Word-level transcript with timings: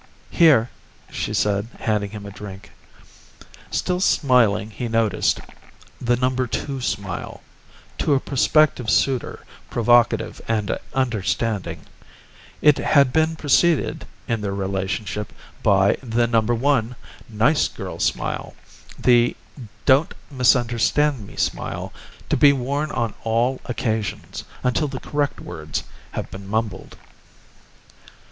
"Here," 0.31 0.71
she 1.11 1.31
said, 1.31 1.67
handing 1.81 2.09
him 2.09 2.25
a 2.25 2.31
drink. 2.31 2.71
Still 3.69 3.99
smiling, 4.01 4.71
he 4.71 4.87
noticed. 4.87 5.39
The 6.01 6.15
number 6.15 6.47
two 6.47 6.81
smile 6.81 7.43
to 7.99 8.15
a 8.15 8.19
prospective 8.19 8.89
suitor, 8.89 9.45
provocative 9.69 10.41
and 10.47 10.75
understanding. 10.95 11.81
It 12.63 12.79
had 12.79 13.13
been 13.13 13.35
preceded, 13.35 14.07
in 14.27 14.41
their 14.41 14.55
relationship, 14.55 15.31
by 15.61 15.97
the 16.01 16.25
number 16.25 16.55
one 16.55 16.95
nice 17.29 17.67
girl 17.67 17.99
smile, 17.99 18.55
the 18.97 19.35
don't 19.85 20.15
misunderstand 20.31 21.27
me 21.27 21.35
smile, 21.35 21.93
to 22.29 22.35
be 22.35 22.51
worn 22.53 22.89
on 22.89 23.13
all 23.23 23.61
occasions, 23.65 24.45
until 24.63 24.87
the 24.87 24.99
correct 24.99 25.39
words 25.39 25.83
have 26.13 26.31
been 26.31 26.47
mumbled. 26.47 26.97